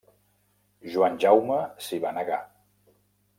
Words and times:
Joan 0.93 1.19
Jaume 1.25 1.59
s'hi 1.89 2.01
va 2.07 2.15
negar. 2.17 2.41